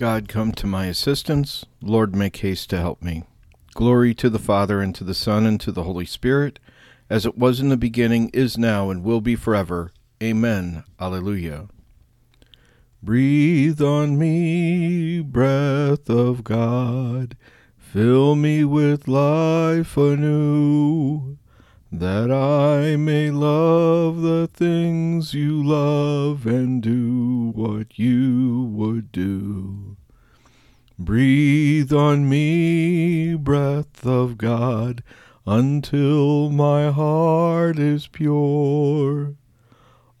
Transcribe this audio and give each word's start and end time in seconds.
God, 0.00 0.28
come 0.28 0.52
to 0.52 0.66
my 0.66 0.86
assistance. 0.86 1.66
Lord, 1.82 2.16
make 2.16 2.38
haste 2.38 2.70
to 2.70 2.78
help 2.78 3.02
me. 3.02 3.24
Glory 3.74 4.14
to 4.14 4.30
the 4.30 4.38
Father, 4.38 4.80
and 4.80 4.94
to 4.94 5.04
the 5.04 5.12
Son, 5.12 5.44
and 5.44 5.60
to 5.60 5.70
the 5.70 5.82
Holy 5.82 6.06
Spirit, 6.06 6.58
as 7.10 7.26
it 7.26 7.36
was 7.36 7.60
in 7.60 7.68
the 7.68 7.76
beginning, 7.76 8.30
is 8.30 8.56
now, 8.56 8.88
and 8.88 9.04
will 9.04 9.20
be 9.20 9.36
forever. 9.36 9.92
Amen. 10.22 10.84
Alleluia. 10.98 11.68
Breathe 13.02 13.82
on 13.82 14.18
me, 14.18 15.20
breath 15.20 16.08
of 16.08 16.44
God. 16.44 17.36
Fill 17.76 18.36
me 18.36 18.64
with 18.64 19.06
life 19.06 19.98
anew, 19.98 21.36
that 21.92 22.30
I 22.30 22.96
may 22.96 23.30
love 23.30 24.22
the 24.22 24.48
things 24.50 25.34
you 25.34 25.62
love 25.62 26.46
and 26.46 26.82
do 26.82 27.50
what 27.54 27.98
you 27.98 28.62
would 28.72 29.12
do. 29.12 29.89
Breathe 31.02 31.94
on 31.94 32.28
me, 32.28 33.34
breath 33.34 34.04
of 34.04 34.36
God, 34.36 35.02
until 35.46 36.50
my 36.50 36.90
heart 36.90 37.78
is 37.78 38.06
pure. 38.06 39.34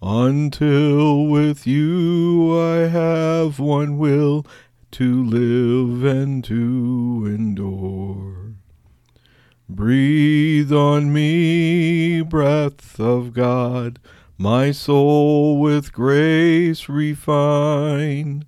Until 0.00 1.26
with 1.26 1.66
you 1.66 2.58
I 2.58 2.88
have 2.88 3.58
one 3.58 3.98
will 3.98 4.46
to 4.92 5.22
live 5.22 6.02
and 6.02 6.42
to 6.44 7.24
endure. 7.26 8.54
Breathe 9.68 10.72
on 10.72 11.12
me, 11.12 12.22
breath 12.22 12.98
of 12.98 13.34
God, 13.34 13.98
my 14.38 14.70
soul 14.70 15.60
with 15.60 15.92
grace 15.92 16.88
refine, 16.88 18.46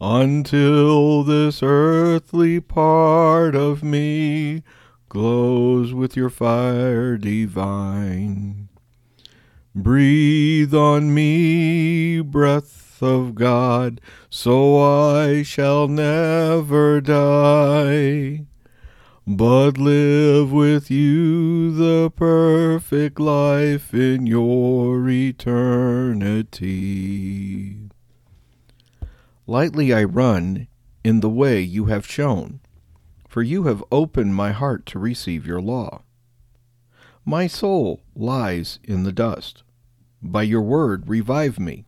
until 0.00 1.22
this 1.22 1.62
earthly 1.62 2.60
part 2.60 3.54
of 3.54 3.82
me 3.82 4.62
glows 5.08 5.94
with 5.94 6.16
your 6.16 6.30
fire 6.30 7.16
divine. 7.16 8.68
Breathe 9.74 10.74
on 10.74 11.14
me, 11.14 12.20
breath 12.20 13.02
of 13.02 13.34
God, 13.34 14.00
so 14.30 14.78
I 14.78 15.42
shall 15.42 15.88
never 15.88 17.00
die, 17.00 18.46
but 19.26 19.78
live 19.78 20.52
with 20.52 20.90
you 20.90 21.72
the 21.72 22.10
perfect 22.10 23.18
life 23.18 23.92
in 23.94 24.26
your 24.26 25.08
eternity. 25.08 26.44
Lightly 29.46 29.92
I 29.92 30.04
run 30.04 30.68
in 31.04 31.20
the 31.20 31.28
way 31.28 31.60
you 31.60 31.86
have 31.86 32.06
shown, 32.06 32.60
for 33.28 33.42
you 33.42 33.64
have 33.64 33.84
opened 33.92 34.34
my 34.34 34.52
heart 34.52 34.86
to 34.86 34.98
receive 34.98 35.46
your 35.46 35.60
law. 35.60 36.02
My 37.26 37.46
soul 37.46 38.00
lies 38.14 38.78
in 38.82 39.02
the 39.02 39.12
dust. 39.12 39.62
By 40.22 40.44
your 40.44 40.62
word, 40.62 41.10
revive 41.10 41.60
me. 41.60 41.84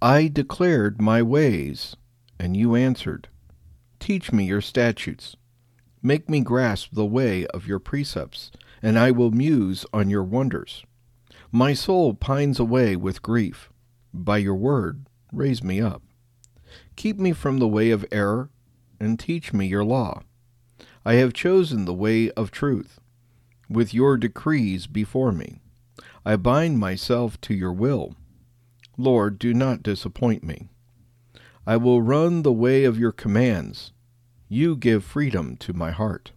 I 0.00 0.28
declared 0.28 1.00
my 1.00 1.20
ways, 1.20 1.96
and 2.38 2.56
you 2.56 2.76
answered. 2.76 3.28
Teach 3.98 4.30
me 4.32 4.44
your 4.44 4.60
statutes. 4.60 5.36
Make 6.00 6.30
me 6.30 6.40
grasp 6.40 6.90
the 6.92 7.04
way 7.04 7.44
of 7.48 7.66
your 7.66 7.80
precepts, 7.80 8.52
and 8.80 8.96
I 8.96 9.10
will 9.10 9.32
muse 9.32 9.84
on 9.92 10.10
your 10.10 10.24
wonders. 10.24 10.84
My 11.50 11.74
soul 11.74 12.14
pines 12.14 12.60
away 12.60 12.94
with 12.94 13.20
grief. 13.20 13.70
By 14.14 14.38
your 14.38 14.54
word, 14.54 15.06
raise 15.32 15.64
me 15.64 15.80
up. 15.80 16.02
Keep 16.96 17.18
me 17.18 17.32
from 17.32 17.58
the 17.58 17.68
way 17.68 17.90
of 17.90 18.06
error, 18.12 18.50
and 18.98 19.18
teach 19.18 19.52
me 19.52 19.66
your 19.66 19.84
law. 19.84 20.22
I 21.04 21.14
have 21.14 21.32
chosen 21.32 21.84
the 21.84 21.94
way 21.94 22.30
of 22.32 22.50
truth, 22.50 23.00
with 23.68 23.94
your 23.94 24.16
decrees 24.16 24.86
before 24.86 25.32
me. 25.32 25.60
I 26.24 26.36
bind 26.36 26.78
myself 26.78 27.40
to 27.42 27.54
your 27.54 27.72
will 27.72 28.14
Lord, 29.00 29.38
do 29.38 29.54
not 29.54 29.82
disappoint 29.82 30.44
me. 30.44 30.68
I 31.66 31.76
will 31.78 32.02
run 32.02 32.42
the 32.42 32.52
way 32.52 32.84
of 32.84 32.98
your 32.98 33.12
commands. 33.12 33.92
You 34.48 34.76
give 34.76 35.04
freedom 35.04 35.56
to 35.58 35.72
my 35.72 35.90
heart. 35.90 36.32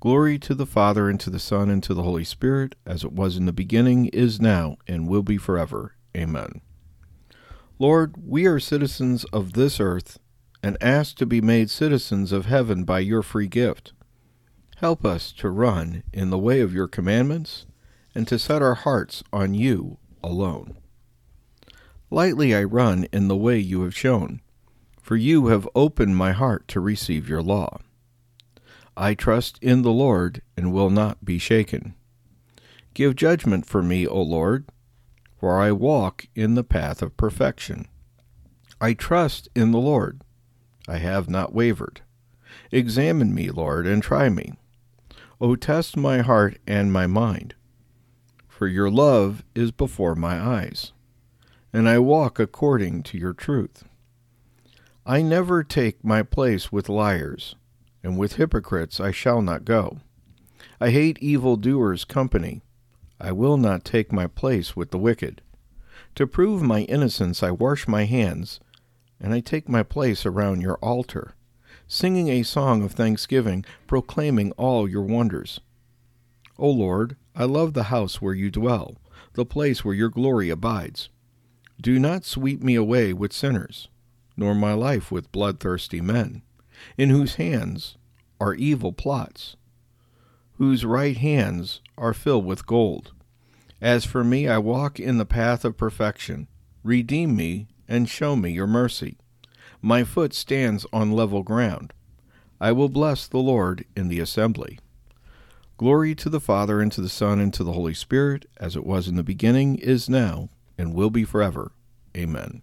Glory 0.00 0.38
to 0.40 0.54
the 0.54 0.66
Father, 0.66 1.08
and 1.08 1.20
to 1.20 1.30
the 1.30 1.38
Son, 1.38 1.70
and 1.70 1.82
to 1.84 1.94
the 1.94 2.02
Holy 2.02 2.24
Spirit, 2.24 2.74
as 2.84 3.04
it 3.04 3.12
was 3.12 3.36
in 3.36 3.46
the 3.46 3.52
beginning, 3.52 4.06
is 4.06 4.40
now, 4.40 4.76
and 4.88 5.08
will 5.08 5.22
be 5.22 5.38
forever. 5.38 5.94
Amen. 6.16 6.60
Lord, 7.84 8.14
we 8.26 8.46
are 8.46 8.58
citizens 8.58 9.24
of 9.24 9.52
this 9.52 9.78
earth, 9.78 10.18
and 10.62 10.78
ask 10.80 11.16
to 11.16 11.26
be 11.26 11.42
made 11.42 11.68
citizens 11.68 12.32
of 12.32 12.46
heaven 12.46 12.84
by 12.84 13.00
your 13.00 13.22
free 13.22 13.46
gift. 13.46 13.92
Help 14.76 15.04
us 15.04 15.30
to 15.32 15.50
run 15.50 16.02
in 16.10 16.30
the 16.30 16.38
way 16.38 16.62
of 16.62 16.72
your 16.72 16.88
commandments, 16.88 17.66
and 18.14 18.26
to 18.26 18.38
set 18.38 18.62
our 18.62 18.74
hearts 18.74 19.22
on 19.34 19.52
you 19.52 19.98
alone. 20.22 20.78
Lightly 22.10 22.54
I 22.54 22.64
run 22.64 23.04
in 23.12 23.28
the 23.28 23.36
way 23.36 23.58
you 23.58 23.82
have 23.82 23.94
shown, 23.94 24.40
for 25.02 25.16
you 25.16 25.48
have 25.48 25.68
opened 25.74 26.16
my 26.16 26.32
heart 26.32 26.66
to 26.68 26.80
receive 26.80 27.28
your 27.28 27.42
law. 27.42 27.80
I 28.96 29.12
trust 29.12 29.58
in 29.60 29.82
the 29.82 29.92
Lord 29.92 30.40
and 30.56 30.72
will 30.72 30.88
not 30.88 31.22
be 31.22 31.38
shaken. 31.38 31.96
Give 32.94 33.14
judgment 33.14 33.66
for 33.66 33.82
me, 33.82 34.06
O 34.06 34.22
Lord, 34.22 34.70
for 35.44 35.60
I 35.60 35.72
walk 35.72 36.26
in 36.34 36.54
the 36.54 36.64
path 36.64 37.02
of 37.02 37.18
perfection. 37.18 37.86
I 38.80 38.94
trust 38.94 39.46
in 39.54 39.72
the 39.72 39.78
Lord. 39.78 40.22
I 40.88 40.96
have 40.96 41.28
not 41.28 41.52
wavered. 41.52 42.00
Examine 42.72 43.34
me, 43.34 43.50
Lord, 43.50 43.86
and 43.86 44.02
try 44.02 44.30
me. 44.30 44.54
O 45.42 45.54
test 45.54 45.98
my 45.98 46.22
heart 46.22 46.56
and 46.66 46.90
my 46.90 47.06
mind, 47.06 47.54
for 48.48 48.66
your 48.66 48.90
love 48.90 49.44
is 49.54 49.70
before 49.70 50.14
my 50.14 50.40
eyes 50.40 50.92
and 51.74 51.90
I 51.90 51.98
walk 51.98 52.38
according 52.38 53.02
to 53.02 53.18
your 53.18 53.34
truth. 53.34 53.84
I 55.04 55.20
never 55.20 55.62
take 55.62 56.02
my 56.02 56.22
place 56.22 56.72
with 56.72 56.88
liars, 56.88 57.54
and 58.02 58.16
with 58.16 58.36
hypocrites 58.36 58.98
I 58.98 59.10
shall 59.10 59.42
not 59.42 59.66
go. 59.66 59.98
I 60.80 60.88
hate 60.88 61.18
evil 61.20 61.58
doers' 61.58 62.06
company. 62.06 62.62
I 63.20 63.32
will 63.32 63.56
not 63.56 63.84
take 63.84 64.12
my 64.12 64.26
place 64.26 64.74
with 64.76 64.90
the 64.90 64.98
wicked. 64.98 65.40
To 66.16 66.26
prove 66.26 66.62
my 66.62 66.80
innocence, 66.82 67.42
I 67.42 67.50
wash 67.50 67.88
my 67.88 68.04
hands, 68.04 68.60
and 69.20 69.32
I 69.32 69.40
take 69.40 69.68
my 69.68 69.82
place 69.82 70.26
around 70.26 70.60
your 70.60 70.76
altar, 70.76 71.34
singing 71.86 72.28
a 72.28 72.42
song 72.42 72.82
of 72.82 72.92
thanksgiving, 72.92 73.64
proclaiming 73.86 74.52
all 74.52 74.88
your 74.88 75.02
wonders. 75.02 75.60
O 76.58 76.70
Lord, 76.70 77.16
I 77.34 77.44
love 77.44 77.74
the 77.74 77.84
house 77.84 78.22
where 78.22 78.34
you 78.34 78.50
dwell, 78.50 78.96
the 79.32 79.44
place 79.44 79.84
where 79.84 79.94
your 79.94 80.08
glory 80.08 80.50
abides. 80.50 81.08
Do 81.80 81.98
not 81.98 82.24
sweep 82.24 82.62
me 82.62 82.76
away 82.76 83.12
with 83.12 83.32
sinners, 83.32 83.88
nor 84.36 84.54
my 84.54 84.72
life 84.72 85.10
with 85.10 85.32
bloodthirsty 85.32 86.00
men, 86.00 86.42
in 86.96 87.10
whose 87.10 87.36
hands 87.36 87.96
are 88.40 88.54
evil 88.54 88.92
plots, 88.92 89.56
whose 90.56 90.84
right 90.84 91.16
hands 91.16 91.80
are 91.98 92.14
filled 92.14 92.44
with 92.44 92.66
gold. 92.66 93.12
As 93.80 94.04
for 94.04 94.24
me, 94.24 94.48
I 94.48 94.58
walk 94.58 94.98
in 94.98 95.18
the 95.18 95.26
path 95.26 95.64
of 95.64 95.76
perfection. 95.76 96.48
Redeem 96.82 97.36
me 97.36 97.68
and 97.88 98.08
show 98.08 98.36
me 98.36 98.50
your 98.50 98.66
mercy. 98.66 99.16
My 99.82 100.04
foot 100.04 100.32
stands 100.32 100.86
on 100.92 101.12
level 101.12 101.42
ground. 101.42 101.92
I 102.60 102.72
will 102.72 102.88
bless 102.88 103.26
the 103.26 103.38
Lord 103.38 103.84
in 103.96 104.08
the 104.08 104.20
assembly. 104.20 104.78
Glory 105.76 106.14
to 106.14 106.30
the 106.30 106.40
Father, 106.40 106.80
and 106.80 106.92
to 106.92 107.00
the 107.00 107.08
Son, 107.08 107.40
and 107.40 107.52
to 107.52 107.64
the 107.64 107.72
Holy 107.72 107.94
Spirit, 107.94 108.46
as 108.58 108.76
it 108.76 108.86
was 108.86 109.08
in 109.08 109.16
the 109.16 109.24
beginning, 109.24 109.76
is 109.76 110.08
now, 110.08 110.48
and 110.78 110.94
will 110.94 111.10
be 111.10 111.24
forever. 111.24 111.72
Amen. 112.16 112.62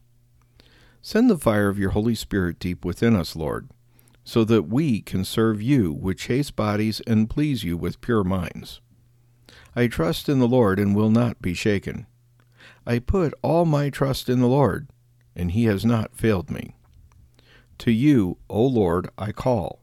Send 1.01 1.29
the 1.29 1.37
fire 1.37 1.67
of 1.67 1.77
your 1.77 1.89
Holy 1.89 2.15
Spirit 2.15 2.57
deep 2.57 2.85
within 2.85 3.15
us, 3.15 3.35
Lord, 3.35 3.69
so 4.23 4.43
that 4.43 4.63
we 4.63 5.01
can 5.01 5.25
serve 5.25 5.61
you 5.61 5.91
with 5.91 6.17
chaste 6.17 6.55
bodies 6.55 7.01
and 7.07 7.29
please 7.29 7.63
you 7.63 7.77
with 7.77 8.01
pure 8.01 8.23
minds. 8.23 8.81
I 9.75 9.87
trust 9.87 10.29
in 10.29 10.39
the 10.39 10.47
Lord 10.47 10.79
and 10.79 10.95
will 10.95 11.09
not 11.09 11.41
be 11.41 11.53
shaken. 11.53 12.05
I 12.85 12.99
put 12.99 13.33
all 13.41 13.65
my 13.65 13.89
trust 13.89 14.29
in 14.29 14.39
the 14.39 14.47
Lord, 14.47 14.89
and 15.35 15.51
he 15.51 15.65
has 15.65 15.85
not 15.85 16.15
failed 16.15 16.51
me. 16.51 16.75
To 17.79 17.91
you, 17.91 18.37
O 18.49 18.65
Lord, 18.65 19.09
I 19.17 19.31
call. 19.31 19.81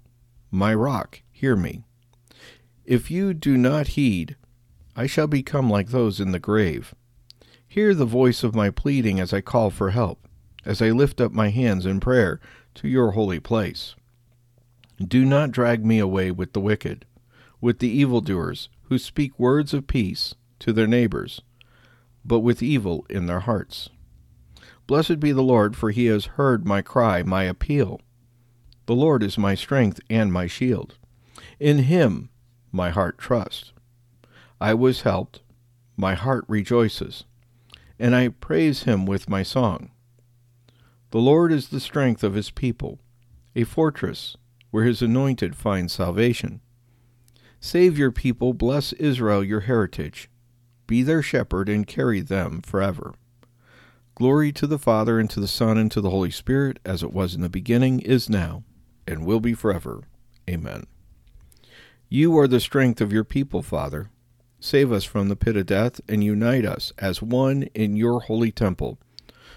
My 0.50 0.74
rock, 0.74 1.22
hear 1.32 1.56
me. 1.56 1.84
If 2.84 3.10
you 3.10 3.34
do 3.34 3.56
not 3.56 3.88
heed, 3.88 4.36
I 4.96 5.06
shall 5.06 5.26
become 5.26 5.68
like 5.70 5.88
those 5.88 6.20
in 6.20 6.32
the 6.32 6.38
grave. 6.38 6.94
Hear 7.66 7.94
the 7.94 8.04
voice 8.04 8.42
of 8.42 8.54
my 8.54 8.70
pleading 8.70 9.20
as 9.20 9.32
I 9.32 9.40
call 9.40 9.70
for 9.70 9.90
help, 9.90 10.26
as 10.64 10.80
I 10.80 10.90
lift 10.90 11.20
up 11.20 11.32
my 11.32 11.50
hands 11.50 11.86
in 11.86 12.00
prayer 12.00 12.40
to 12.76 12.88
your 12.88 13.12
holy 13.12 13.40
place. 13.40 13.94
Do 15.06 15.24
not 15.24 15.52
drag 15.52 15.86
me 15.86 16.00
away 16.00 16.32
with 16.32 16.52
the 16.52 16.60
wicked, 16.60 17.04
with 17.60 17.78
the 17.78 17.88
evildoers 17.88 18.68
who 18.84 18.98
speak 18.98 19.38
words 19.38 19.72
of 19.72 19.86
peace 19.86 20.34
to 20.58 20.72
their 20.72 20.88
neighbors, 20.88 21.40
but 22.24 22.40
with 22.40 22.62
evil 22.62 23.06
in 23.08 23.26
their 23.26 23.40
hearts. 23.40 23.90
Blessed 24.88 25.20
be 25.20 25.30
the 25.30 25.42
Lord, 25.42 25.76
for 25.76 25.90
he 25.90 26.06
has 26.06 26.24
heard 26.24 26.66
my 26.66 26.82
cry, 26.82 27.22
my 27.22 27.44
appeal. 27.44 28.00
The 28.86 28.94
Lord 28.96 29.22
is 29.22 29.38
my 29.38 29.54
strength 29.54 30.00
and 30.10 30.32
my 30.32 30.46
shield. 30.46 30.96
In 31.60 31.78
him 31.80 32.30
my 32.72 32.90
heart 32.90 33.18
trusts. 33.18 33.72
I 34.60 34.74
was 34.74 35.02
helped, 35.02 35.42
my 35.96 36.14
heart 36.14 36.44
rejoices, 36.48 37.24
and 37.98 38.16
I 38.16 38.28
praise 38.28 38.82
him 38.82 39.06
with 39.06 39.28
my 39.28 39.42
song. 39.42 39.90
The 41.10 41.20
Lord 41.20 41.52
is 41.52 41.68
the 41.68 41.80
strength 41.80 42.24
of 42.24 42.34
his 42.34 42.50
people, 42.50 42.98
a 43.54 43.64
fortress 43.64 44.36
where 44.70 44.84
his 44.84 45.02
anointed 45.02 45.56
finds 45.56 45.92
salvation. 45.92 46.60
Save 47.60 47.98
your 47.98 48.12
people, 48.12 48.52
bless 48.52 48.92
Israel 48.94 49.42
your 49.42 49.60
heritage. 49.60 50.30
Be 50.86 51.02
their 51.02 51.22
shepherd 51.22 51.68
and 51.68 51.86
carry 51.86 52.20
them 52.20 52.62
forever. 52.62 53.14
Glory 54.14 54.50
to 54.52 54.66
the 54.66 54.78
Father, 54.78 55.20
and 55.20 55.30
to 55.30 55.38
the 55.38 55.46
Son, 55.46 55.78
and 55.78 55.90
to 55.92 56.00
the 56.00 56.10
Holy 56.10 56.30
Spirit, 56.30 56.78
as 56.84 57.02
it 57.02 57.12
was 57.12 57.34
in 57.34 57.40
the 57.40 57.48
beginning, 57.48 58.00
is 58.00 58.28
now, 58.28 58.64
and 59.06 59.24
will 59.24 59.38
be 59.38 59.54
forever. 59.54 60.02
Amen. 60.48 60.86
You 62.08 62.36
are 62.38 62.48
the 62.48 62.58
strength 62.58 63.00
of 63.00 63.12
your 63.12 63.22
people, 63.24 63.62
Father. 63.62 64.10
Save 64.60 64.90
us 64.90 65.04
from 65.04 65.28
the 65.28 65.36
pit 65.36 65.56
of 65.56 65.66
death, 65.66 66.00
and 66.08 66.24
unite 66.24 66.64
us 66.64 66.92
as 66.98 67.22
one 67.22 67.64
in 67.74 67.96
your 67.96 68.20
holy 68.22 68.50
temple, 68.50 68.98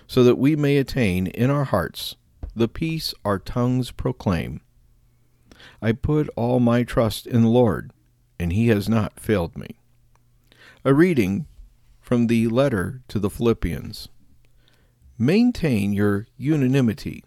so 0.06 0.24
that 0.24 0.38
we 0.38 0.56
may 0.56 0.78
attain 0.78 1.28
in 1.28 1.50
our 1.50 1.64
hearts 1.64 2.18
the 2.56 2.68
peace 2.68 3.14
our 3.24 3.40
tongues 3.40 3.92
proclaim. 3.92 4.62
I 5.82 5.94
put 5.94 6.30
all 6.36 6.60
my 6.60 6.84
trust 6.84 7.26
in 7.26 7.42
the 7.42 7.48
Lord, 7.48 7.92
and 8.40 8.54
he 8.54 8.68
has 8.68 8.88
not 8.88 9.20
failed 9.20 9.58
me. 9.58 9.80
A 10.86 10.94
reading 10.94 11.48
from 12.00 12.28
the 12.28 12.48
letter 12.48 13.02
to 13.08 13.18
the 13.18 13.30
Philippians. 13.30 14.10
Maintain 15.18 15.92
your 15.94 16.28
unanimity, 16.38 17.24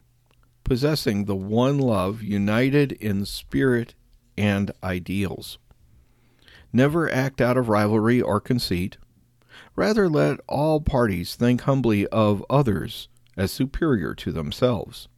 possessing 0.62 1.24
the 1.24 1.34
one 1.34 1.78
love, 1.78 2.22
united 2.22 2.92
in 2.92 3.24
spirit 3.24 3.94
and 4.36 4.70
ideals. 4.82 5.58
Never 6.72 7.10
act 7.10 7.40
out 7.40 7.56
of 7.56 7.68
rivalry 7.68 8.20
or 8.20 8.40
conceit. 8.40 8.98
Rather, 9.74 10.08
let 10.08 10.40
all 10.48 10.80
parties 10.80 11.34
think 11.34 11.62
humbly 11.62 12.06
of 12.08 12.44
others 12.48 13.08
as 13.36 13.50
superior 13.50 14.14
to 14.14 14.32
themselves 14.32 15.08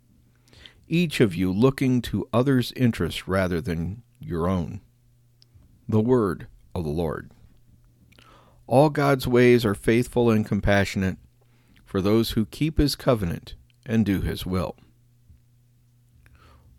each 0.88 1.20
of 1.20 1.34
you 1.34 1.52
looking 1.52 2.00
to 2.02 2.28
others' 2.32 2.72
interests 2.76 3.26
rather 3.26 3.60
than 3.60 4.02
your 4.20 4.48
own. 4.48 4.80
The 5.88 6.00
Word 6.00 6.46
of 6.74 6.84
the 6.84 6.90
Lord. 6.90 7.30
All 8.66 8.90
God's 8.90 9.26
ways 9.26 9.64
are 9.64 9.74
faithful 9.74 10.30
and 10.30 10.44
compassionate 10.44 11.18
for 11.84 12.00
those 12.00 12.30
who 12.30 12.46
keep 12.46 12.78
His 12.78 12.96
covenant 12.96 13.54
and 13.84 14.04
do 14.04 14.20
His 14.20 14.44
will. 14.44 14.76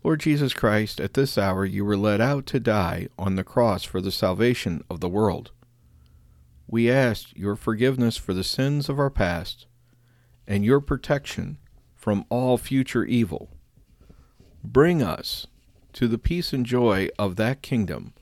Lord 0.04 0.20
Jesus 0.20 0.54
Christ, 0.54 1.00
at 1.00 1.14
this 1.14 1.36
hour 1.36 1.64
you 1.64 1.84
were 1.84 1.96
led 1.96 2.20
out 2.20 2.46
to 2.46 2.60
die 2.60 3.08
on 3.18 3.34
the 3.34 3.44
cross 3.44 3.84
for 3.84 4.00
the 4.00 4.12
salvation 4.12 4.84
of 4.88 5.00
the 5.00 5.08
world. 5.08 5.50
We 6.66 6.90
ask 6.90 7.30
your 7.34 7.56
forgiveness 7.56 8.16
for 8.16 8.32
the 8.32 8.44
sins 8.44 8.88
of 8.88 8.98
our 8.98 9.10
past 9.10 9.66
and 10.46 10.64
your 10.64 10.80
protection 10.80 11.58
from 11.94 12.24
all 12.28 12.58
future 12.58 13.04
evil 13.04 13.57
Bring 14.64 15.02
us 15.02 15.46
to 15.94 16.08
the 16.08 16.18
peace 16.18 16.52
and 16.52 16.66
joy 16.66 17.08
of 17.18 17.36
that 17.36 17.62
kingdom 17.62 18.12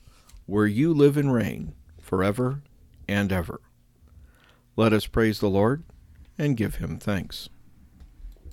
where 0.45 0.67
you 0.67 0.93
live 0.93 1.17
and 1.17 1.33
reign 1.33 1.73
forever 1.99 2.61
and 3.07 3.31
ever. 3.31 3.59
Let 4.75 4.93
us 4.93 5.07
praise 5.07 5.39
the 5.39 5.49
Lord 5.49 5.83
and 6.37 6.55
give 6.55 6.75
him 6.75 6.97
thanks. 6.97 7.49